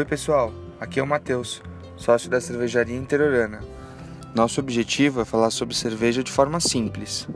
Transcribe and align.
Oi 0.00 0.06
pessoal, 0.06 0.50
aqui 0.80 0.98
é 0.98 1.02
o 1.02 1.06
Matheus, 1.06 1.60
sócio 1.94 2.30
da 2.30 2.40
cervejaria 2.40 2.96
interiorana. 2.96 3.60
Nosso 4.34 4.58
objetivo 4.58 5.20
é 5.20 5.26
falar 5.26 5.50
sobre 5.50 5.76
cerveja 5.76 6.24
de 6.24 6.32
forma 6.32 6.58
simples. 6.58 7.28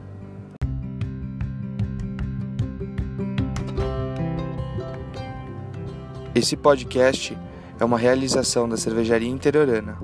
Esse 6.35 6.57
podcast 6.57 7.37
é 7.79 7.85
uma 7.85 7.99
realização 7.99 8.67
da 8.67 8.79
cervejaria 8.79 9.29
interiorana. 9.29 9.99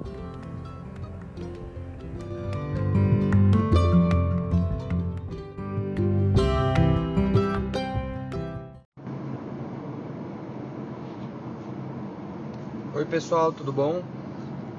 Pessoal, 13.11 13.53
tudo 13.53 13.73
bom? 13.73 14.05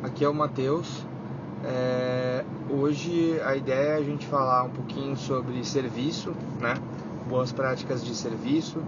Aqui 0.02 0.24
é 0.24 0.30
o 0.30 0.34
Matheus. 0.34 1.06
É, 1.66 2.46
hoje 2.70 3.38
a 3.44 3.58
ideia 3.58 3.90
é 3.90 3.96
a 3.98 4.02
gente 4.02 4.26
falar 4.26 4.64
um 4.64 4.70
pouquinho 4.70 5.18
sobre 5.18 5.62
serviço, 5.66 6.34
né? 6.58 6.76
Boas 7.28 7.52
práticas 7.52 8.02
de 8.06 8.16
serviço, 8.16 8.82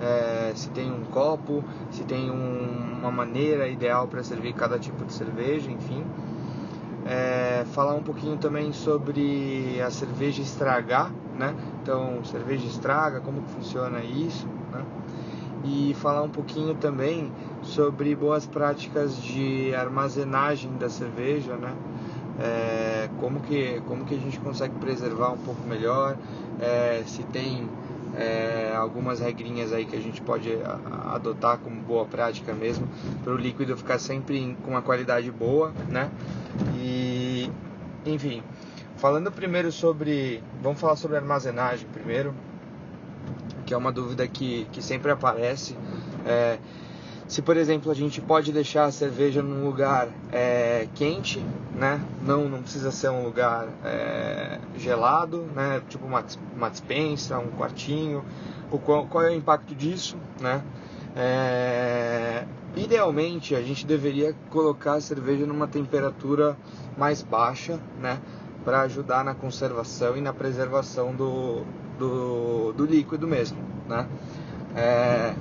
é, 0.00 0.50
se 0.52 0.68
tem 0.70 0.90
um 0.90 1.04
copo, 1.04 1.62
se 1.92 2.02
tem 2.02 2.28
um, 2.28 2.98
uma 2.98 3.12
maneira 3.12 3.68
ideal 3.68 4.08
para 4.08 4.20
servir 4.24 4.52
cada 4.54 4.80
tipo 4.80 5.04
de 5.04 5.12
cerveja, 5.12 5.70
enfim. 5.70 6.04
É, 7.06 7.64
falar 7.66 7.94
um 7.94 8.02
pouquinho 8.02 8.36
também 8.36 8.72
sobre 8.72 9.80
a 9.80 9.92
cerveja 9.92 10.42
estragar, 10.42 11.12
né? 11.38 11.54
Então, 11.80 12.24
cerveja 12.24 12.66
estraga, 12.66 13.20
como 13.20 13.42
que 13.42 13.50
funciona 13.52 14.02
isso? 14.02 14.44
E 15.64 15.94
falar 15.94 16.22
um 16.22 16.28
pouquinho 16.28 16.74
também 16.74 17.32
sobre 17.62 18.14
boas 18.14 18.46
práticas 18.46 19.20
de 19.20 19.74
armazenagem 19.74 20.72
da 20.78 20.88
cerveja, 20.88 21.56
né? 21.56 21.74
É, 22.40 23.08
como, 23.18 23.40
que, 23.40 23.82
como 23.88 24.04
que 24.04 24.14
a 24.14 24.18
gente 24.18 24.38
consegue 24.38 24.74
preservar 24.76 25.30
um 25.32 25.38
pouco 25.38 25.66
melhor, 25.66 26.16
é, 26.60 27.02
se 27.04 27.24
tem 27.24 27.68
é, 28.16 28.72
algumas 28.76 29.20
regrinhas 29.20 29.72
aí 29.72 29.84
que 29.84 29.96
a 29.96 30.00
gente 30.00 30.20
pode 30.20 30.50
adotar 31.12 31.58
como 31.58 31.80
boa 31.80 32.04
prática 32.04 32.52
mesmo, 32.52 32.86
para 33.24 33.32
o 33.32 33.36
líquido 33.36 33.76
ficar 33.76 33.98
sempre 33.98 34.56
com 34.64 34.70
uma 34.70 34.82
qualidade 34.82 35.30
boa, 35.30 35.72
né? 35.88 36.10
E, 36.76 37.50
enfim, 38.06 38.42
falando 38.96 39.30
primeiro 39.30 39.70
sobre, 39.70 40.42
vamos 40.62 40.80
falar 40.80 40.96
sobre 40.96 41.16
armazenagem 41.16 41.86
primeiro, 41.92 42.32
que 43.68 43.74
é 43.74 43.76
uma 43.76 43.92
dúvida 43.92 44.26
que, 44.26 44.66
que 44.72 44.80
sempre 44.80 45.12
aparece. 45.12 45.76
É, 46.24 46.58
se, 47.28 47.42
por 47.42 47.54
exemplo, 47.54 47.92
a 47.92 47.94
gente 47.94 48.18
pode 48.18 48.50
deixar 48.50 48.86
a 48.86 48.90
cerveja 48.90 49.42
num 49.42 49.62
lugar 49.62 50.08
é, 50.32 50.88
quente, 50.94 51.44
né? 51.74 52.00
Não, 52.22 52.48
não 52.48 52.62
precisa 52.62 52.90
ser 52.90 53.10
um 53.10 53.22
lugar 53.22 53.68
é, 53.84 54.58
gelado, 54.78 55.44
né? 55.54 55.82
Tipo 55.86 56.06
uma, 56.06 56.24
uma 56.56 56.70
dispensa, 56.70 57.38
um 57.38 57.50
quartinho. 57.58 58.24
O 58.70 58.78
qual, 58.78 59.06
qual 59.06 59.24
é 59.24 59.30
o 59.32 59.34
impacto 59.34 59.74
disso, 59.74 60.16
né? 60.40 60.62
É, 61.14 62.46
idealmente, 62.74 63.54
a 63.54 63.60
gente 63.60 63.84
deveria 63.84 64.34
colocar 64.48 64.94
a 64.94 65.00
cerveja 65.02 65.44
numa 65.44 65.68
temperatura 65.68 66.56
mais 66.96 67.20
baixa, 67.20 67.78
né? 68.00 68.18
Para 68.64 68.80
ajudar 68.82 69.22
na 69.22 69.34
conservação 69.34 70.16
e 70.16 70.22
na 70.22 70.32
preservação 70.32 71.14
do, 71.14 71.64
do, 71.98 72.72
do 72.72 72.86
líquido 72.86 73.26
mesmo, 73.26 73.58
né? 73.88 74.06
É, 74.74 75.34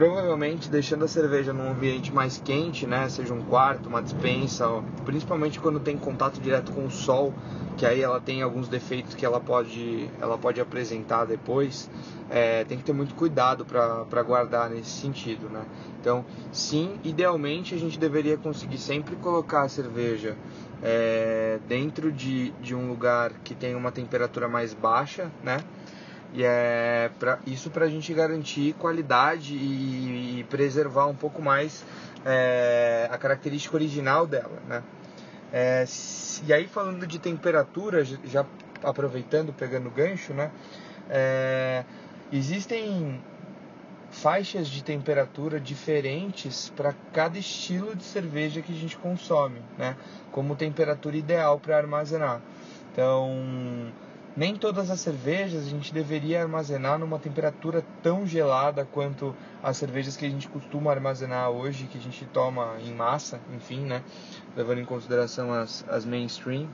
provavelmente 0.00 0.70
deixando 0.70 1.04
a 1.04 1.08
cerveja 1.08 1.52
num 1.52 1.72
ambiente 1.72 2.10
mais 2.10 2.40
quente, 2.42 2.86
né, 2.86 3.06
seja 3.10 3.34
um 3.34 3.42
quarto, 3.42 3.86
uma 3.86 4.00
dispensa, 4.00 4.64
principalmente 5.04 5.60
quando 5.60 5.78
tem 5.78 5.94
contato 5.98 6.40
direto 6.40 6.72
com 6.72 6.86
o 6.86 6.90
sol, 6.90 7.34
que 7.76 7.84
aí 7.84 8.00
ela 8.00 8.18
tem 8.18 8.40
alguns 8.40 8.66
defeitos 8.66 9.14
que 9.14 9.26
ela 9.26 9.38
pode, 9.38 10.08
ela 10.18 10.38
pode 10.38 10.58
apresentar 10.58 11.26
depois, 11.26 11.90
é, 12.30 12.64
tem 12.64 12.78
que 12.78 12.84
ter 12.84 12.94
muito 12.94 13.14
cuidado 13.14 13.66
para 13.66 14.22
guardar 14.22 14.70
nesse 14.70 14.88
sentido, 14.88 15.50
né? 15.50 15.66
Então, 16.00 16.24
sim, 16.50 16.98
idealmente 17.04 17.74
a 17.74 17.78
gente 17.78 17.98
deveria 17.98 18.38
conseguir 18.38 18.78
sempre 18.78 19.16
colocar 19.16 19.64
a 19.64 19.68
cerveja 19.68 20.34
é, 20.82 21.58
dentro 21.68 22.10
de, 22.10 22.52
de 22.52 22.74
um 22.74 22.88
lugar 22.88 23.32
que 23.44 23.54
tem 23.54 23.74
uma 23.74 23.92
temperatura 23.92 24.48
mais 24.48 24.72
baixa, 24.72 25.30
né? 25.44 25.58
E 26.32 26.44
é 26.44 27.10
pra, 27.18 27.40
isso 27.46 27.70
para 27.70 27.86
a 27.86 27.88
gente 27.88 28.12
garantir 28.14 28.74
qualidade 28.74 29.54
e, 29.54 30.40
e, 30.40 30.44
preservar 30.44 31.06
um 31.06 31.14
pouco 31.14 31.42
mais 31.42 31.84
é, 32.24 33.08
a 33.10 33.18
característica 33.18 33.74
original 33.76 34.26
dela, 34.26 34.62
né? 34.68 34.82
É, 35.52 35.84
e 36.46 36.52
aí 36.52 36.68
falando 36.68 37.06
de 37.06 37.18
temperatura, 37.18 38.04
já 38.04 38.46
aproveitando, 38.82 39.52
pegando 39.52 39.90
gancho, 39.90 40.32
né? 40.32 40.52
É, 41.08 41.84
existem 42.32 43.20
faixas 44.10 44.68
de 44.68 44.82
temperatura 44.82 45.58
diferentes 45.58 46.70
para 46.76 46.94
cada 47.12 47.38
estilo 47.38 47.94
de 47.94 48.04
cerveja 48.04 48.60
que 48.60 48.72
a 48.72 48.76
gente 48.76 48.96
consome, 48.96 49.60
né? 49.76 49.96
Como 50.30 50.54
temperatura 50.54 51.16
ideal 51.16 51.58
para 51.58 51.76
armazenar. 51.76 52.40
Então, 52.92 53.92
nem 54.40 54.56
todas 54.56 54.90
as 54.90 54.98
cervejas 55.00 55.66
a 55.66 55.68
gente 55.68 55.92
deveria 55.92 56.40
armazenar 56.40 56.98
numa 56.98 57.18
temperatura 57.18 57.84
tão 58.02 58.26
gelada 58.26 58.88
quanto 58.90 59.36
as 59.62 59.76
cervejas 59.76 60.16
que 60.16 60.24
a 60.24 60.30
gente 60.30 60.48
costuma 60.48 60.90
armazenar 60.90 61.50
hoje, 61.50 61.84
que 61.84 61.98
a 61.98 62.00
gente 62.00 62.24
toma 62.24 62.78
em 62.80 62.94
massa, 62.94 63.38
enfim, 63.54 63.80
né? 63.80 64.02
Levando 64.56 64.78
em 64.78 64.86
consideração 64.86 65.52
as, 65.52 65.84
as 65.90 66.06
mainstream. 66.06 66.66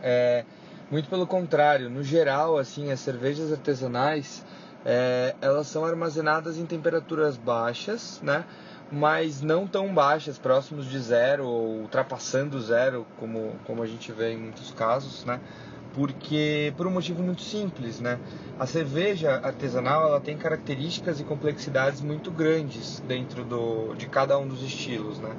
É, 0.00 0.44
muito 0.88 1.08
pelo 1.08 1.26
contrário, 1.26 1.90
no 1.90 2.04
geral, 2.04 2.56
assim, 2.56 2.92
as 2.92 3.00
cervejas 3.00 3.50
artesanais, 3.50 4.46
é, 4.84 5.34
elas 5.40 5.66
são 5.66 5.84
armazenadas 5.84 6.56
em 6.56 6.66
temperaturas 6.66 7.36
baixas, 7.36 8.20
né? 8.22 8.44
Mas 8.92 9.42
não 9.42 9.66
tão 9.66 9.92
baixas, 9.92 10.38
próximos 10.38 10.86
de 10.86 11.00
zero 11.00 11.48
ou 11.48 11.80
ultrapassando 11.80 12.60
zero, 12.60 13.04
como, 13.18 13.56
como 13.64 13.82
a 13.82 13.86
gente 13.88 14.12
vê 14.12 14.34
em 14.34 14.36
muitos 14.36 14.70
casos, 14.70 15.24
né? 15.24 15.40
Porque 15.96 16.74
por 16.76 16.86
um 16.86 16.90
motivo 16.90 17.22
muito 17.22 17.40
simples, 17.40 18.00
né? 18.00 18.20
A 18.58 18.66
cerveja 18.66 19.40
artesanal 19.42 20.06
ela 20.06 20.20
tem 20.20 20.36
características 20.36 21.18
e 21.18 21.24
complexidades 21.24 22.02
muito 22.02 22.30
grandes 22.30 23.00
dentro 23.08 23.42
do, 23.42 23.94
de 23.94 24.06
cada 24.06 24.38
um 24.38 24.46
dos 24.46 24.62
estilos, 24.62 25.18
né? 25.18 25.34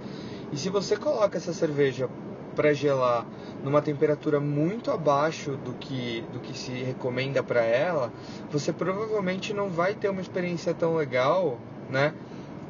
E 0.52 0.58
se 0.58 0.70
você 0.70 0.98
coloca 0.98 1.38
essa 1.38 1.54
cerveja 1.54 2.10
para 2.56 2.74
gelar 2.74 3.24
numa 3.64 3.84
temperatura 3.84 4.40
muito 4.40 4.90
abaixo 4.90 5.58
do 5.58 5.74
que, 5.74 6.22
do 6.34 6.40
que 6.40 6.58
se 6.58 6.72
recomenda 6.72 7.44
para 7.44 7.62
ela, 7.62 8.12
você 8.50 8.74
provavelmente 8.74 9.54
não 9.54 9.70
vai 9.70 9.94
ter 9.94 10.10
uma 10.10 10.22
experiência 10.22 10.74
tão 10.74 10.96
legal, 10.96 11.60
né? 11.88 12.16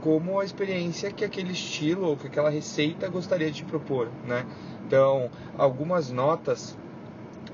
Como 0.02 0.42
a 0.42 0.46
experiência 0.46 1.10
que 1.10 1.24
aquele 1.24 1.54
estilo 1.54 2.08
ou 2.08 2.18
que 2.18 2.28
aquela 2.28 2.50
receita 2.50 3.08
gostaria 3.08 3.50
de 3.50 3.64
propor, 3.64 4.10
né? 4.26 4.46
Então, 4.86 5.32
algumas 5.58 6.12
notas 6.12 6.78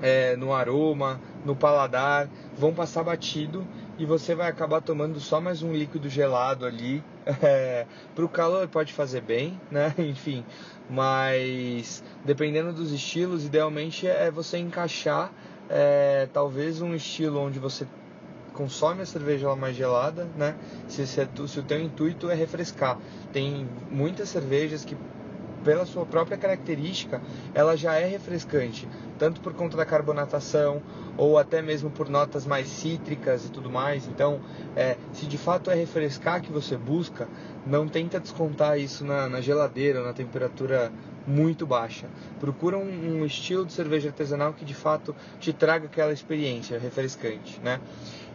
é, 0.02 0.36
no 0.36 0.52
aroma, 0.52 1.20
no 1.44 1.54
paladar, 1.54 2.28
vão 2.56 2.72
passar 2.72 3.04
batido 3.04 3.66
e 3.98 4.04
você 4.04 4.34
vai 4.34 4.48
acabar 4.48 4.80
tomando 4.80 5.20
só 5.20 5.40
mais 5.40 5.62
um 5.62 5.72
líquido 5.72 6.08
gelado 6.08 6.66
ali. 6.66 7.02
É, 7.42 7.86
para 8.14 8.24
o 8.24 8.28
calor 8.28 8.68
pode 8.68 8.92
fazer 8.92 9.22
bem, 9.22 9.58
né? 9.70 9.94
Enfim, 9.96 10.44
mas 10.90 12.02
dependendo 12.22 12.70
dos 12.70 12.92
estilos, 12.92 13.46
idealmente 13.46 14.06
é 14.06 14.30
você 14.30 14.58
encaixar 14.58 15.32
é, 15.70 16.28
talvez 16.32 16.82
um 16.82 16.94
estilo 16.94 17.40
onde 17.40 17.58
você 17.58 17.86
consome 18.52 19.02
a 19.02 19.06
cerveja 19.06 19.54
mais 19.56 19.76
gelada, 19.76 20.28
né? 20.36 20.54
Se, 20.86 21.06
se, 21.06 21.28
se 21.48 21.58
o 21.58 21.62
teu 21.62 21.80
intuito 21.80 22.30
é 22.30 22.34
refrescar. 22.34 22.98
Tem 23.32 23.66
muitas 23.90 24.28
cervejas 24.28 24.84
que 24.84 24.96
pela 25.64 25.86
sua 25.86 26.04
própria 26.04 26.36
característica, 26.36 27.20
ela 27.54 27.76
já 27.76 27.94
é 27.94 28.06
refrescante, 28.06 28.88
tanto 29.18 29.40
por 29.40 29.54
conta 29.54 29.76
da 29.76 29.86
carbonatação 29.86 30.82
ou 31.16 31.38
até 31.38 31.62
mesmo 31.62 31.90
por 31.90 32.08
notas 32.08 32.46
mais 32.46 32.68
cítricas 32.68 33.46
e 33.46 33.50
tudo 33.50 33.70
mais. 33.70 34.06
Então, 34.06 34.40
é, 34.76 34.96
se 35.12 35.26
de 35.26 35.38
fato 35.38 35.70
é 35.70 35.74
refrescar 35.74 36.42
que 36.42 36.52
você 36.52 36.76
busca, 36.76 37.26
não 37.66 37.88
tenta 37.88 38.20
descontar 38.20 38.78
isso 38.78 39.04
na, 39.04 39.28
na 39.28 39.40
geladeira, 39.40 40.02
na 40.02 40.12
temperatura 40.12 40.92
muito 41.26 41.66
baixa. 41.66 42.06
Procura 42.38 42.76
um, 42.76 43.20
um, 43.20 43.24
estilo 43.24 43.64
de 43.64 43.72
cerveja 43.72 44.08
artesanal 44.08 44.52
que 44.52 44.64
de 44.64 44.74
fato 44.74 45.16
te 45.40 45.52
traga 45.52 45.86
aquela 45.86 46.12
experiência 46.12 46.78
refrescante, 46.78 47.58
né? 47.62 47.80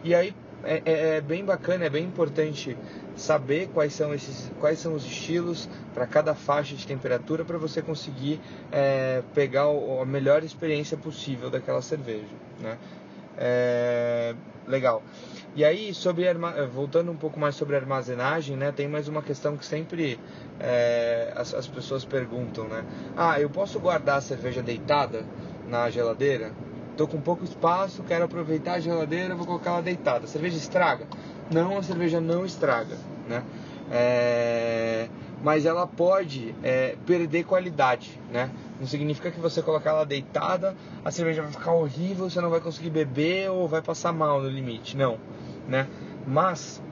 E 0.02 0.14
aí 0.14 0.34
é, 0.64 0.82
é, 0.84 1.16
é, 1.16 1.20
bem 1.20 1.44
bacana, 1.44 1.84
é 1.84 1.90
bem 1.90 2.04
importante 2.04 2.76
saber 3.16 3.68
quais 3.68 3.92
são 3.92 4.14
esses, 4.14 4.50
quais 4.58 4.78
são 4.78 4.94
os 4.94 5.04
estilos 5.04 5.68
para 5.94 6.06
cada 6.06 6.34
faixa 6.34 6.74
de 6.74 6.86
temperatura 6.86 7.44
para 7.44 7.58
você 7.58 7.82
conseguir 7.82 8.40
é, 8.70 9.22
pegar 9.34 9.64
a 9.64 10.04
melhor 10.04 10.42
experiência 10.44 10.96
possível 10.96 11.50
daquela 11.50 11.82
cerveja, 11.82 12.34
né? 12.60 12.78
É, 13.38 14.34
legal. 14.66 15.02
E 15.56 15.64
aí, 15.64 15.92
sobre 15.92 16.26
voltando 16.72 17.10
um 17.10 17.16
pouco 17.16 17.40
mais 17.40 17.56
sobre 17.56 17.74
armazenagem, 17.74 18.56
né, 18.56 18.70
tem 18.70 18.86
mais 18.86 19.08
uma 19.08 19.22
questão 19.22 19.56
que 19.56 19.64
sempre 19.66 20.20
é, 20.60 21.32
as, 21.34 21.52
as 21.54 21.66
pessoas 21.66 22.04
perguntam, 22.04 22.68
né? 22.68 22.84
Ah, 23.16 23.40
eu 23.40 23.50
posso 23.50 23.80
guardar 23.80 24.18
a 24.18 24.20
cerveja 24.20 24.62
deitada 24.62 25.24
na 25.66 25.90
geladeira? 25.90 26.52
Estou 27.00 27.16
com 27.16 27.18
pouco 27.18 27.42
espaço, 27.46 28.02
quero 28.02 28.26
aproveitar 28.26 28.74
a 28.74 28.78
geladeira, 28.78 29.34
vou 29.34 29.46
colocar 29.46 29.70
ela 29.70 29.80
deitada. 29.80 30.26
A 30.26 30.28
cerveja 30.28 30.58
estraga? 30.58 31.06
Não, 31.50 31.78
a 31.78 31.82
cerveja 31.82 32.20
não 32.20 32.44
estraga, 32.44 32.94
né? 33.26 33.42
É, 33.90 35.08
mas 35.42 35.64
ela 35.64 35.86
pode 35.86 36.54
é, 36.62 36.98
perder 37.06 37.44
qualidade, 37.44 38.20
né? 38.30 38.50
Não 38.78 38.86
significa 38.86 39.30
que 39.30 39.40
você 39.40 39.62
colocar 39.62 39.92
ela 39.92 40.04
deitada, 40.04 40.76
a 41.02 41.10
cerveja 41.10 41.40
vai 41.40 41.50
ficar 41.50 41.72
horrível, 41.72 42.28
você 42.28 42.38
não 42.38 42.50
vai 42.50 42.60
conseguir 42.60 42.90
beber 42.90 43.48
ou 43.50 43.66
vai 43.66 43.80
passar 43.80 44.12
mal 44.12 44.42
no 44.42 44.50
limite, 44.50 44.94
não, 44.94 45.18
né? 45.66 45.88
Mas 46.26 46.82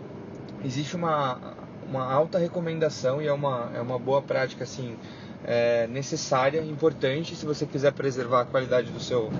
existe 0.64 0.96
uma, 0.96 1.38
uma 1.88 2.04
alta 2.04 2.38
recomendação 2.38 3.20
e 3.22 3.26
é 3.26 3.32
uma, 3.32 3.70
é 3.74 3.80
uma 3.80 3.98
boa 3.98 4.20
prática 4.20 4.64
assim 4.64 4.96
é, 5.44 5.86
necessária, 5.86 6.60
importante 6.60 7.34
se 7.34 7.46
você 7.46 7.66
quiser 7.66 7.92
preservar 7.92 8.42
a 8.42 8.44
qualidade 8.44 8.90
do 8.90 9.00
seu, 9.00 9.30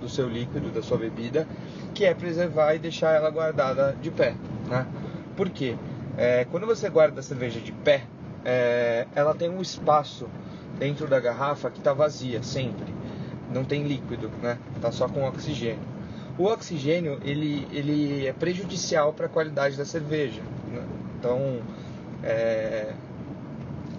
do 0.00 0.08
seu 0.08 0.28
líquido, 0.28 0.70
da 0.70 0.82
sua 0.82 0.96
bebida, 0.96 1.46
que 1.94 2.04
é 2.04 2.14
preservar 2.14 2.74
e 2.74 2.78
deixar 2.78 3.14
ela 3.14 3.30
guardada 3.30 3.96
de 4.00 4.10
pé, 4.10 4.34
né? 4.68 4.86
Por 5.36 5.50
quê? 5.50 5.76
É, 6.16 6.46
quando 6.50 6.66
você 6.66 6.88
guarda 6.88 7.20
a 7.20 7.22
cerveja 7.22 7.60
de 7.60 7.72
pé, 7.72 8.04
é, 8.44 9.06
ela 9.14 9.34
tem 9.34 9.48
um 9.48 9.60
espaço 9.60 10.28
dentro 10.78 11.06
da 11.06 11.20
garrafa 11.20 11.70
que 11.70 11.78
está 11.78 11.92
vazia 11.92 12.42
sempre, 12.42 12.94
não 13.52 13.64
tem 13.64 13.82
líquido, 13.82 14.30
né? 14.42 14.58
Tá 14.80 14.90
só 14.90 15.08
com 15.08 15.26
oxigênio. 15.26 15.98
O 16.38 16.44
oxigênio 16.44 17.18
ele, 17.24 17.66
ele 17.72 18.26
é 18.26 18.32
prejudicial 18.32 19.12
para 19.12 19.26
a 19.26 19.28
qualidade 19.28 19.76
da 19.76 19.84
cerveja. 19.84 20.40
Né? 20.72 20.82
Então 21.18 21.60
é, 22.22 22.92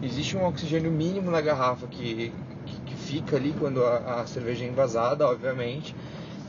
existe 0.02 0.36
um 0.38 0.46
oxigênio 0.46 0.92
mínimo 0.92 1.32
na 1.32 1.42
garrafa 1.42 1.88
que, 1.88 2.34
que, 2.66 2.82
que 2.82 2.96
fica 2.96 3.36
ali 3.36 3.54
quando 3.58 3.84
a, 3.86 4.22
a 4.22 4.28
cerveja 4.28 4.66
é 4.66 4.68
envasada, 4.68 5.28
obviamente, 5.28 5.96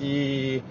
e 0.00 0.62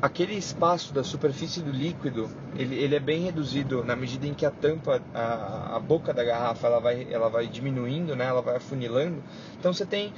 aquele 0.00 0.34
espaço 0.34 0.94
da 0.94 1.04
superfície 1.04 1.60
do 1.60 1.70
líquido 1.70 2.30
ele, 2.56 2.74
ele, 2.76 2.96
é 2.96 3.00
bem 3.00 3.22
reduzido 3.22 3.84
na 3.84 3.94
medida 3.94 4.26
em 4.26 4.32
que 4.32 4.46
a 4.46 4.50
tampa 4.50 5.00
a, 5.14 5.76
a, 5.76 5.78
boca 5.78 6.12
da 6.12 6.24
garrafa 6.24 6.66
ela 6.66 6.80
vai 6.80 7.06
ela 7.10 7.28
vai 7.28 7.46
diminuindo 7.46 8.16
né? 8.16 8.24
Ela 8.24 8.40
vai 8.40 8.56
afunilando. 8.56 9.22
Então 9.58 9.72
você 9.72 9.84
tem 9.84 10.12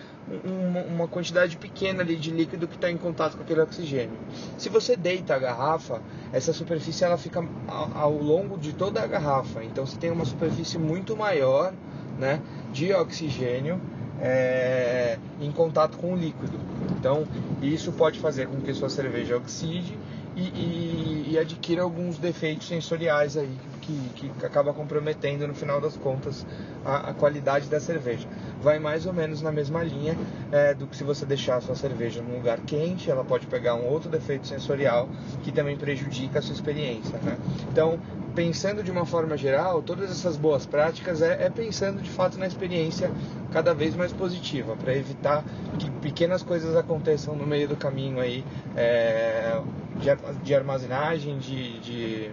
uma, 0.45 0.81
uma 0.83 1.09
quantidade 1.09 1.57
pequena 1.57 2.03
ali 2.03 2.17
de 2.17 2.31
líquido 2.31 2.69
que 2.69 2.77
está 2.77 2.91
em 2.91 2.97
contato 2.97 3.37
com 3.37 3.43
aquele 3.43 3.61
oxigênio. 3.61 4.17
Se 4.57 4.69
você 4.69 4.97
deita 4.97 5.35
a 5.35 5.39
garrafa 5.39 6.01
essa 6.33 6.53
superfície 6.53 7.05
ela 7.05 7.19
fica 7.19 7.45
ao, 7.67 7.97
ao 7.97 8.13
longo 8.13 8.57
de 8.59 8.73
toda 8.73 9.03
a 9.03 9.07
garrafa. 9.07 9.65
Então 9.65 9.85
você 9.85 9.97
tem 9.97 10.11
uma 10.11 10.25
superfície 10.25 10.79
muito 10.79 11.17
maior 11.17 11.73
né 12.19 12.41
de 12.73 12.93
oxigênio 12.93 13.81
é, 14.23 15.19
em 15.41 15.51
contato 15.51 15.99
com 15.99 16.15
o 16.15 16.17
líquido. 16.17 16.59
Então, 16.99 17.27
isso 17.61 17.91
pode 17.93 18.21
fazer 18.21 18.47
com 18.47 18.61
que 18.61 18.73
sua 18.73 18.89
cerveja 18.89 19.37
oxide 19.37 19.99
e, 20.37 20.41
e, 20.41 21.29
e 21.33 21.39
adquira 21.39 21.83
alguns 21.83 22.17
defeitos 22.17 22.69
sensoriais 22.69 23.37
aí 23.37 23.51
que, 23.83 24.11
que 24.15 24.47
acaba 24.47 24.73
comprometendo 24.73 25.47
no 25.47 25.55
final 25.55 25.81
das 25.81 25.97
contas 25.97 26.47
a, 26.85 27.11
a, 27.11 27.15
qualidade 27.15 27.69
da 27.69 27.81
cerveja. 27.81 28.29
Vai 28.63 28.79
mais 28.79 29.07
ou 29.07 29.13
menos 29.13 29.43
na 29.43 29.51
mesma 29.51 29.83
linha 29.83 30.17
é, 30.53 30.73
do 30.73 30.87
que 30.87 30.97
se 30.97 31.03
você 31.03 31.27
deixar 31.27 31.57
a 31.57 31.61
sua 31.61 31.75
cerveja 31.75 32.23
num 32.23 32.37
lugar 32.37 32.61
quente, 32.61 33.11
ela 33.11 33.25
pode 33.25 33.47
pegar 33.49 33.75
um 33.75 33.85
outro 33.87 34.09
defeito 34.09 34.47
sensorial 34.47 35.09
que 35.43 35.51
também 35.51 35.77
prejudica 35.77 36.39
a 36.39 36.43
sua 36.43 36.55
experiência. 36.55 37.19
Né? 37.19 37.37
Então, 37.71 37.99
pensando 38.35 38.83
de 38.83 38.91
uma 38.91 39.05
forma 39.05 39.37
geral, 39.37 39.83
todas 39.83 40.11
essas 40.11 40.37
boas 40.37 40.65
práticas 40.67 41.23
é, 41.23 41.45
é 41.45 41.51
pensando 41.51 42.01
de 42.01 42.11
fato 42.11 42.39
na 42.39 42.47
experiência 42.47 43.11
cada 43.53 43.75
vez 43.75 43.95
mais 43.95 44.13
positiva, 44.13 44.77
para 44.77 44.95
evitar 44.95 45.45
que 45.79 45.91
pequenas 45.91 46.43
coisas 46.43 46.75
aconteçam 46.77 47.35
no 47.35 47.47
meio 47.47 47.69
do 47.69 47.77
caminho 47.77 48.21
aí 48.21 48.45
é, 48.77 49.61
de, 49.97 50.45
de, 50.45 50.55
armazenagem, 50.55 51.39
de, 51.39 51.79
de 51.81 52.31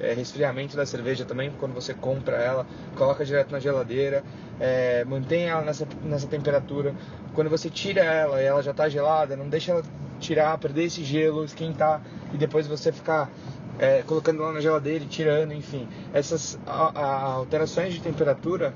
é, 0.00 0.12
resfriamento 0.12 0.76
da 0.76 0.84
cerveja 0.84 1.24
também, 1.24 1.50
quando 1.58 1.74
você 1.74 1.94
compra 1.94 2.36
ela, 2.36 2.66
coloca 2.96 3.24
direto 3.24 3.50
na 3.50 3.58
geladeira, 3.58 4.22
é, 4.60 5.04
mantém 5.04 5.44
ela 5.44 5.62
nessa, 5.62 5.86
nessa 6.04 6.26
temperatura. 6.26 6.94
Quando 7.34 7.48
você 7.48 7.70
tira 7.70 8.02
ela 8.02 8.42
e 8.42 8.44
ela 8.44 8.62
já 8.62 8.72
está 8.72 8.88
gelada, 8.88 9.36
não 9.36 9.48
deixa 9.48 9.72
ela 9.72 9.82
tirar, 10.20 10.58
perder 10.58 10.84
esse 10.84 11.04
gelo, 11.04 11.44
esquentar 11.44 12.02
e 12.32 12.36
depois 12.36 12.66
você 12.66 12.92
ficar 12.92 13.30
é, 13.78 14.02
colocando 14.02 14.42
lá 14.42 14.52
na 14.52 14.60
geladeira 14.60 15.04
e 15.04 15.06
tirando, 15.06 15.52
enfim. 15.52 15.88
Essas 16.12 16.58
a, 16.66 17.00
a 17.00 17.22
alterações 17.32 17.94
de 17.94 18.00
temperatura 18.00 18.74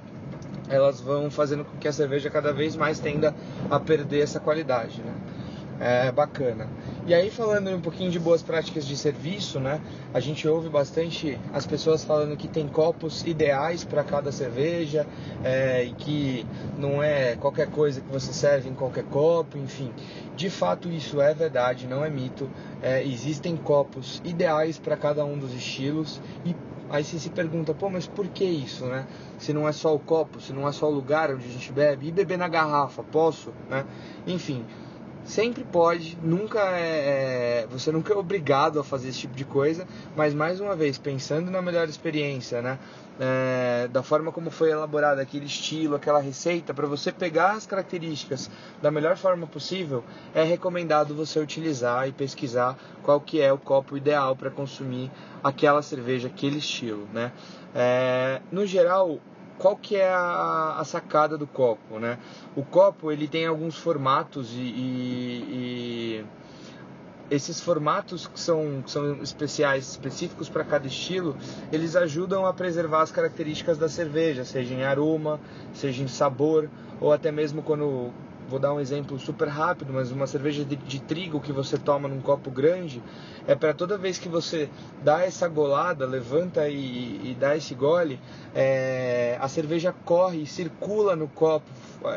elas 0.69 1.01
vão 1.01 1.31
fazendo 1.31 1.65
com 1.65 1.77
que 1.79 1.87
a 1.87 1.93
cerveja 1.93 2.31
cada 2.31 2.53
vez 2.53 2.77
mais 2.77 2.99
tenda 2.99 3.35
a 3.71 3.79
perder 3.79 4.21
essa 4.21 4.41
qualidade, 4.41 5.03
né? 5.03 5.13
É 5.81 6.13
bacana. 6.13 6.69
E 7.07 7.13
aí 7.13 7.31
falando 7.31 7.69
um 7.71 7.81
pouquinho 7.81 8.11
de 8.11 8.19
boas 8.19 8.43
práticas 8.43 8.87
de 8.87 8.97
serviço, 8.97 9.59
né? 9.59 9.81
A 10.15 10.21
gente 10.21 10.47
ouve 10.47 10.69
bastante 10.69 11.39
as 11.53 11.67
pessoas 11.67 12.05
falando 12.05 12.37
que 12.37 12.47
tem 12.47 12.69
copos 12.69 13.27
ideais 13.27 13.83
para 13.83 14.05
cada 14.05 14.31
cerveja 14.31 15.07
é, 15.43 15.85
e 15.85 15.93
que 15.95 16.47
não 16.79 17.03
é 17.03 17.35
qualquer 17.37 17.69
coisa 17.69 18.01
que 18.01 18.09
você 18.09 18.33
serve 18.33 18.69
em 18.69 18.75
qualquer 18.75 19.05
copo, 19.05 19.59
enfim. 19.59 19.91
De 20.37 20.49
fato 20.49 20.89
isso 20.89 21.21
é 21.21 21.35
verdade, 21.35 21.89
não 21.89 22.05
é 22.05 22.11
mito. 22.11 22.49
É, 22.81 23.03
existem 23.05 23.57
copos 23.57 24.23
ideais 24.25 24.79
para 24.79 24.97
cada 24.97 25.25
um 25.25 25.37
dos 25.37 25.53
estilos 25.53 26.21
e 26.45 26.55
Aí 26.93 27.03
você 27.03 27.19
se 27.19 27.31
pergunta, 27.31 27.73
pô, 27.73 27.89
mas 27.89 28.07
por 28.07 28.29
que 28.29 28.45
isso, 28.45 28.85
né? 28.85 29.07
Se 29.39 29.55
não 29.55 29.67
é 29.67 29.73
só 29.73 29.95
o 29.95 29.99
copo, 29.99 30.39
se 30.43 30.53
não 30.53 30.69
é 30.69 30.73
só 30.73 30.89
o 30.89 30.91
lugar 30.91 31.31
onde 31.31 31.47
a 31.47 31.51
gente 31.51 31.73
bebe, 31.73 32.09
e 32.09 32.13
beber 32.13 32.37
na 32.37 32.49
garrafa, 32.49 33.03
posso, 33.03 33.51
né? 33.71 33.87
Enfim, 34.27 34.63
sempre 35.25 35.65
pode, 35.65 36.19
nunca 36.23 36.61
é, 36.77 37.63
é, 37.63 37.67
você 37.71 37.93
nunca 37.93 38.13
é 38.13 38.17
obrigado 38.17 38.81
a 38.81 38.85
fazer 38.85 39.09
esse 39.09 39.21
tipo 39.21 39.35
de 39.35 39.45
coisa, 39.45 39.87
mas 40.17 40.35
mais 40.35 40.61
uma 40.61 40.75
vez 40.75 40.99
pensando 40.99 41.51
na 41.51 41.63
melhor 41.63 41.89
experiência, 41.89 42.61
né? 42.61 42.79
É, 43.21 43.89
da 43.93 44.03
forma 44.03 44.33
como 44.33 44.51
foi 44.51 44.71
elaborada 44.71 45.21
aquele 45.21 45.45
estilo, 45.45 45.95
aquela 45.95 46.21
receita, 46.21 46.73
para 46.73 46.87
você 46.87 47.13
pegar 47.13 47.53
as 47.53 47.67
características 47.67 48.51
da 48.81 48.91
melhor 48.91 49.17
forma 49.17 49.47
possível, 49.47 50.03
é 50.35 50.43
recomendado 50.43 51.15
você 51.15 51.39
utilizar 51.39 52.09
e 52.09 52.13
pesquisar 52.13 52.77
qual 53.03 53.21
que 53.21 53.41
é 53.41 53.53
o 53.53 53.59
copo 53.59 53.97
ideal 53.97 54.35
para 54.35 54.51
consumir 54.51 55.11
aquela 55.45 55.83
cerveja, 55.83 56.29
aquele 56.29 56.59
estilo, 56.59 57.07
né? 57.13 57.31
É, 57.75 58.41
no 58.51 58.67
geral, 58.67 59.21
qual 59.59 59.77
que 59.77 59.97
é 59.97 60.09
a, 60.09 60.77
a, 60.79 60.85
sacada 60.85 61.39
do 61.39 61.47
copo, 61.47 61.99
né? 61.99 62.19
O 62.57 62.63
copo 62.63 63.13
ele 63.13 63.29
tem 63.29 63.47
alguns 63.47 63.77
formatos 63.77 64.53
e, 64.55 64.61
e, 64.61 65.47
e 65.51 66.27
esses 67.31 67.61
formatos 67.61 68.27
que 68.27 68.39
são, 68.39 68.83
que 68.83 68.91
são 68.91 69.23
especiais, 69.23 69.89
específicos 69.89 70.49
para 70.49 70.65
cada 70.65 70.87
estilo, 70.87 71.37
eles 71.73 71.97
ajudam 71.97 72.47
a 72.47 72.53
preservar 72.53 73.03
as 73.03 73.11
características 73.11 73.79
da 73.79 73.89
cerveja, 73.89 74.45
seja 74.45 74.75
em 74.75 74.83
aroma, 74.83 75.41
seja 75.73 76.03
em 76.03 76.09
sabor, 76.09 76.69
ou 77.01 77.13
até 77.13 77.33
mesmo 77.33 77.63
quando 77.63 78.13
vou 78.49 78.59
dar 78.59 78.73
um 78.73 78.81
exemplo 78.81 79.19
super 79.19 79.49
rápido, 79.49 79.93
mas 79.93 80.11
uma 80.11 80.27
cerveja 80.27 80.65
de, 80.65 80.77
de 80.77 81.01
trigo 81.01 81.41
que 81.41 81.53
você 81.53 81.79
toma 81.79 82.09
num 82.09 82.21
copo 82.21 82.51
grande, 82.51 83.03
é 83.47 83.55
para 83.55 83.73
toda 83.73 83.97
vez 83.97 84.19
que 84.19 84.29
você 84.29 84.69
dá 85.03 85.25
essa 85.25 85.49
golada, 85.49 86.07
levanta 86.07 86.69
e, 86.69 87.31
e 87.31 87.37
dá 87.39 87.57
esse 87.57 87.75
gole, 87.75 88.21
é, 88.55 89.37
a 89.41 89.49
cerveja 89.49 89.95
corre 90.05 90.43
e 90.43 90.47
circula 90.47 91.17
no 91.17 91.29
copo, 91.29 91.67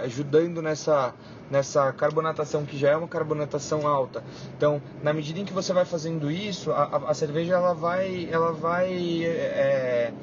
ajudando 0.03 0.61
nessa, 0.61 1.13
nessa 1.49 1.91
carbonatação 1.93 2.65
que 2.65 2.77
já 2.77 2.89
é 2.89 2.95
uma 2.97 3.07
carbonatação 3.07 3.87
alta. 3.87 4.23
Então, 4.57 4.81
na 5.03 5.13
medida 5.13 5.39
em 5.39 5.45
que 5.45 5.53
você 5.53 5.73
vai 5.73 5.85
fazendo 5.85 6.29
isso, 6.29 6.71
a, 6.71 6.83
a, 6.83 7.11
a 7.11 7.13
cerveja 7.13 7.55
ela 7.55 7.73
vai, 7.73 8.27
ela 8.31 8.51
vai 8.51 9.23
é, 9.23 10.13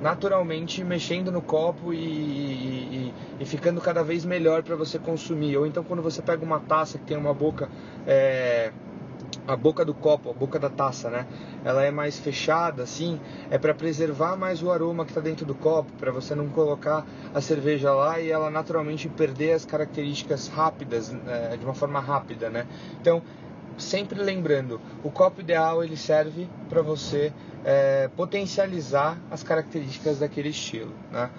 naturalmente 0.00 0.82
mexendo 0.84 1.30
no 1.30 1.42
copo 1.42 1.92
e, 1.92 1.98
e, 1.98 3.14
e 3.40 3.46
ficando 3.46 3.80
cada 3.80 4.02
vez 4.02 4.24
melhor 4.24 4.62
para 4.62 4.76
você 4.76 4.98
consumir. 4.98 5.56
Ou 5.56 5.66
então 5.66 5.82
quando 5.82 6.02
você 6.02 6.22
pega 6.22 6.44
uma 6.44 6.60
taça 6.60 6.98
que 6.98 7.04
tem 7.04 7.16
uma 7.16 7.34
boca, 7.34 7.68
é, 8.06 8.72
a 9.46 9.56
boca 9.56 9.84
do 9.84 9.94
copo, 9.94 10.30
a 10.30 10.32
boca 10.32 10.58
da 10.58 10.70
taça, 10.70 11.10
né? 11.10 11.26
Ela 11.64 11.82
é 11.82 11.90
mais 11.90 12.18
fechada, 12.18 12.82
assim, 12.82 13.18
é 13.50 13.58
para 13.58 13.74
preservar 13.74 14.36
mais 14.36 14.62
o 14.62 14.70
aroma 14.70 15.04
que 15.04 15.10
está 15.10 15.20
dentro 15.20 15.44
do 15.44 15.54
copo, 15.54 15.90
para 15.98 16.10
você 16.10 16.34
não 16.34 16.48
colocar 16.48 17.06
a 17.34 17.40
cerveja 17.40 17.92
lá 17.92 18.20
e 18.20 18.30
ela 18.30 18.50
naturalmente 18.50 19.08
perder 19.08 19.52
as 19.52 19.64
características 19.64 20.48
rápidas, 20.48 21.14
é, 21.26 21.56
de 21.56 21.64
uma 21.64 21.74
forma 21.74 22.00
rápida, 22.00 22.50
né? 22.50 22.66
Então 23.00 23.22
sempre 23.78 24.20
lembrando, 24.20 24.80
o 25.02 25.10
copo 25.10 25.40
ideal 25.40 25.82
ele 25.82 25.96
serve 25.96 26.48
para 26.68 26.82
você 26.82 27.32
é, 27.64 28.08
potencializar 28.16 29.18
as 29.30 29.42
características 29.42 30.18
daquele 30.18 30.50
estilo. 30.50 30.92
Né? 31.10 31.30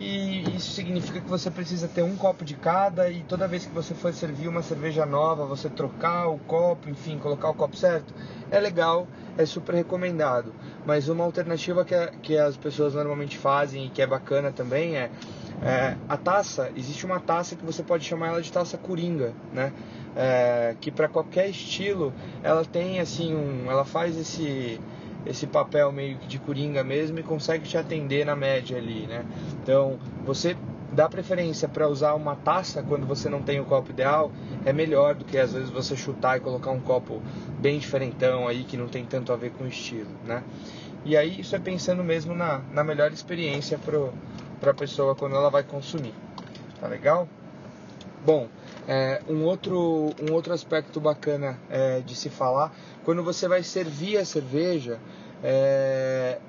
E 0.00 0.56
isso 0.56 0.72
significa 0.72 1.20
que 1.20 1.28
você 1.28 1.50
precisa 1.50 1.86
ter 1.86 2.02
um 2.02 2.16
copo 2.16 2.42
de 2.42 2.54
cada 2.54 3.10
e 3.10 3.22
toda 3.22 3.46
vez 3.46 3.66
que 3.66 3.74
você 3.74 3.94
for 3.94 4.14
servir 4.14 4.48
uma 4.48 4.62
cerveja 4.62 5.04
nova, 5.04 5.44
você 5.44 5.68
trocar 5.68 6.28
o 6.28 6.38
copo, 6.38 6.88
enfim, 6.88 7.18
colocar 7.18 7.50
o 7.50 7.54
copo 7.54 7.76
certo, 7.76 8.14
é 8.50 8.58
legal, 8.58 9.06
é 9.36 9.44
super 9.44 9.74
recomendado. 9.74 10.54
Mas 10.86 11.10
uma 11.10 11.22
alternativa 11.22 11.84
que, 11.84 11.94
que 12.22 12.38
as 12.38 12.56
pessoas 12.56 12.94
normalmente 12.94 13.36
fazem 13.36 13.86
e 13.86 13.90
que 13.90 14.00
é 14.00 14.06
bacana 14.06 14.50
também 14.50 14.96
é, 14.96 15.10
é 15.62 15.98
a 16.08 16.16
taça. 16.16 16.70
Existe 16.74 17.04
uma 17.04 17.20
taça 17.20 17.54
que 17.54 17.64
você 17.64 17.82
pode 17.82 18.02
chamar 18.02 18.28
ela 18.28 18.40
de 18.40 18.50
taça 18.50 18.78
coringa, 18.78 19.34
né? 19.52 19.70
É, 20.16 20.74
que 20.80 20.90
para 20.90 21.08
qualquer 21.08 21.50
estilo 21.50 22.12
ela 22.42 22.64
tem 22.64 23.00
assim 23.00 23.34
um, 23.34 23.70
ela 23.70 23.84
faz 23.84 24.16
esse 24.16 24.80
esse 25.26 25.46
papel 25.46 25.92
meio 25.92 26.16
que 26.18 26.26
de 26.26 26.38
coringa 26.38 26.82
mesmo 26.82 27.18
e 27.18 27.22
consegue 27.22 27.68
te 27.68 27.76
atender 27.76 28.24
na 28.24 28.34
média 28.34 28.76
ali, 28.76 29.06
né? 29.06 29.24
Então, 29.62 29.98
você 30.24 30.56
dá 30.92 31.08
preferência 31.08 31.68
para 31.68 31.88
usar 31.88 32.14
uma 32.14 32.34
taça 32.34 32.82
quando 32.82 33.06
você 33.06 33.28
não 33.28 33.42
tem 33.42 33.60
o 33.60 33.64
copo 33.64 33.90
ideal, 33.90 34.32
é 34.64 34.72
melhor 34.72 35.14
do 35.14 35.24
que 35.24 35.38
às 35.38 35.52
vezes 35.52 35.70
você 35.70 35.96
chutar 35.96 36.36
e 36.36 36.40
colocar 36.40 36.70
um 36.70 36.80
copo 36.80 37.22
bem 37.58 37.78
diferentão 37.78 38.48
aí 38.48 38.64
que 38.64 38.76
não 38.76 38.88
tem 38.88 39.04
tanto 39.04 39.32
a 39.32 39.36
ver 39.36 39.52
com 39.52 39.64
o 39.64 39.68
estilo, 39.68 40.10
né? 40.24 40.42
E 41.04 41.16
aí 41.16 41.40
isso 41.40 41.54
é 41.56 41.58
pensando 41.58 42.04
mesmo 42.04 42.34
na, 42.34 42.60
na 42.72 42.84
melhor 42.84 43.12
experiência 43.12 43.78
para 44.60 44.70
a 44.70 44.74
pessoa 44.74 45.14
quando 45.14 45.36
ela 45.36 45.48
vai 45.48 45.62
consumir, 45.62 46.14
tá 46.80 46.86
legal? 46.88 47.28
Bom, 48.24 48.48
é, 48.92 49.22
um, 49.28 49.44
outro, 49.44 50.10
um 50.20 50.32
outro 50.32 50.52
aspecto 50.52 51.00
bacana 51.00 51.56
é, 51.70 52.00
de 52.00 52.16
se 52.16 52.28
falar, 52.28 52.74
quando 53.04 53.22
você 53.22 53.46
vai 53.46 53.62
servir 53.62 54.16
a 54.16 54.24
cerveja, 54.24 54.98
é, 55.44 56.40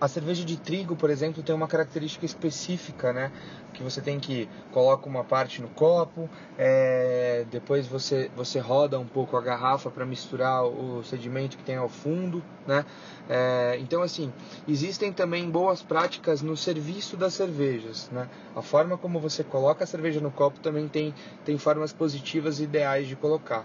a 0.00 0.06
cerveja 0.06 0.44
de 0.44 0.56
trigo, 0.56 0.94
por 0.94 1.10
exemplo, 1.10 1.42
tem 1.42 1.54
uma 1.54 1.66
característica 1.66 2.24
específica, 2.24 3.12
né? 3.12 3.32
Que 3.74 3.82
você 3.82 4.00
tem 4.00 4.18
que 4.20 4.48
coloca 4.72 5.08
uma 5.08 5.24
parte 5.24 5.60
no 5.60 5.68
copo, 5.68 6.28
é, 6.56 7.44
depois 7.50 7.86
você 7.86 8.30
você 8.36 8.58
roda 8.58 8.98
um 8.98 9.06
pouco 9.06 9.36
a 9.36 9.40
garrafa 9.40 9.90
para 9.90 10.06
misturar 10.06 10.64
o 10.64 11.02
sedimento 11.02 11.56
que 11.56 11.64
tem 11.64 11.76
ao 11.76 11.88
fundo, 11.88 12.42
né? 12.66 12.84
É, 13.28 13.76
então 13.80 14.02
assim 14.02 14.32
existem 14.68 15.12
também 15.12 15.50
boas 15.50 15.82
práticas 15.82 16.42
no 16.42 16.56
serviço 16.56 17.16
das 17.16 17.34
cervejas, 17.34 18.08
né? 18.12 18.28
A 18.54 18.62
forma 18.62 18.96
como 18.96 19.20
você 19.20 19.42
coloca 19.42 19.84
a 19.84 19.86
cerveja 19.86 20.20
no 20.20 20.30
copo 20.30 20.60
também 20.60 20.88
tem 20.88 21.14
tem 21.44 21.58
formas 21.58 21.92
positivas 21.92 22.60
e 22.60 22.64
ideais 22.64 23.08
de 23.08 23.16
colocar. 23.16 23.64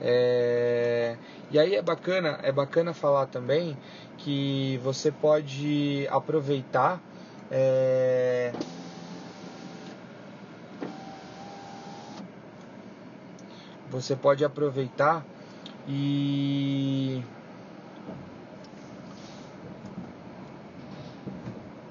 É, 0.00 0.83
e 1.54 1.58
aí 1.58 1.76
é 1.76 1.82
bacana, 1.82 2.40
é 2.42 2.50
bacana 2.50 2.92
falar 2.92 3.26
também 3.26 3.78
que 4.18 4.76
você 4.82 5.12
pode 5.12 6.04
aproveitar 6.10 7.00
é, 7.48 8.50
você 13.88 14.16
pode 14.16 14.44
aproveitar 14.44 15.24
e 15.88 17.22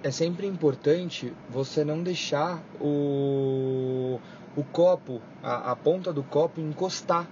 é 0.03 0.11
sempre 0.11 0.45
importante 0.45 1.31
você 1.49 1.85
não 1.85 2.03
deixar 2.03 2.59
o, 2.81 4.19
o 4.57 4.63
copo, 4.73 5.21
a, 5.41 5.71
a 5.71 5.75
ponta 5.77 6.11
do 6.11 6.21
copo 6.21 6.59
encostar 6.59 7.25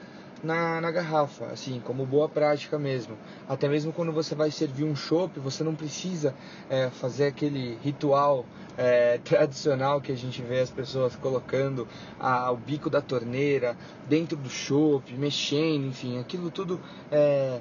na, 0.43 0.81
na 0.81 0.91
garrafa, 0.91 1.45
assim, 1.47 1.79
como 1.83 2.05
boa 2.05 2.27
prática 2.27 2.77
mesmo. 2.77 3.17
Até 3.47 3.67
mesmo 3.67 3.93
quando 3.93 4.11
você 4.11 4.33
vai 4.35 4.51
servir 4.51 4.83
um 4.83 4.95
chopp, 4.95 5.39
você 5.39 5.63
não 5.63 5.75
precisa 5.75 6.33
é, 6.69 6.89
fazer 6.89 7.27
aquele 7.27 7.77
ritual 7.83 8.45
é, 8.77 9.19
tradicional 9.23 10.01
que 10.01 10.11
a 10.11 10.17
gente 10.17 10.41
vê 10.41 10.59
as 10.59 10.69
pessoas 10.69 11.15
colocando 11.15 11.87
a, 12.19 12.51
o 12.51 12.57
bico 12.57 12.89
da 12.89 13.01
torneira 13.01 13.77
dentro 14.07 14.37
do 14.37 14.49
chopp, 14.49 15.13
mexendo, 15.13 15.87
enfim, 15.87 16.19
aquilo 16.19 16.49
tudo 16.49 16.79
é, 17.11 17.59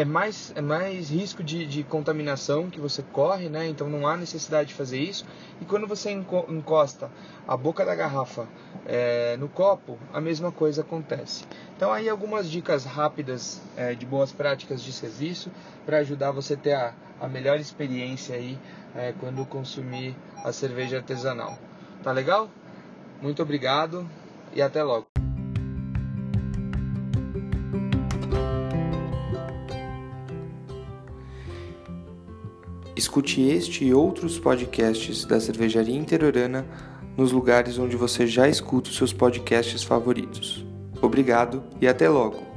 é 0.00 0.04
mais, 0.04 0.50
é 0.56 0.62
mais 0.62 1.10
risco 1.10 1.44
de, 1.44 1.66
de 1.66 1.84
contaminação 1.84 2.70
que 2.70 2.80
você 2.80 3.02
corre, 3.12 3.50
né? 3.50 3.68
Então 3.68 3.86
não 3.86 4.06
há 4.06 4.16
necessidade 4.16 4.70
de 4.70 4.74
fazer 4.74 4.98
isso. 4.98 5.26
E 5.60 5.66
quando 5.66 5.86
você 5.86 6.10
encosta 6.10 7.10
a 7.46 7.54
boca 7.54 7.84
da 7.84 7.94
garrafa 7.94 8.48
é, 8.86 9.36
no 9.36 9.46
copo, 9.46 9.98
a 10.10 10.18
mesma 10.18 10.50
coisa 10.50 10.80
acontece. 10.80 11.44
Então 11.76 11.92
aí 11.92 12.08
algumas 12.08 12.50
dicas 12.50 12.86
rápidas 12.86 13.60
é, 13.76 13.94
de 13.94 14.06
boas 14.06 14.32
práticas 14.32 14.82
de 14.82 14.90
serviço 14.90 15.50
para 15.84 15.98
ajudar 15.98 16.30
você 16.30 16.54
a 16.54 16.56
ter 16.56 16.72
a, 16.72 16.94
a 17.20 17.28
melhor 17.28 17.60
experiência 17.60 18.34
aí 18.34 18.58
é, 18.96 19.12
quando 19.20 19.44
consumir 19.44 20.16
a 20.42 20.50
cerveja 20.50 20.96
artesanal. 20.96 21.58
Tá 22.02 22.10
legal? 22.10 22.48
Muito 23.20 23.42
obrigado 23.42 24.08
e 24.54 24.62
até 24.62 24.82
logo. 24.82 25.09
Escute 33.00 33.40
este 33.40 33.82
e 33.82 33.94
outros 33.94 34.38
podcasts 34.38 35.24
da 35.24 35.40
Cervejaria 35.40 35.96
Interiorana 35.96 36.66
nos 37.16 37.32
lugares 37.32 37.78
onde 37.78 37.96
você 37.96 38.26
já 38.26 38.46
escuta 38.46 38.90
os 38.90 38.96
seus 38.96 39.10
podcasts 39.10 39.82
favoritos. 39.82 40.66
Obrigado 41.00 41.64
e 41.80 41.88
até 41.88 42.10
logo! 42.10 42.49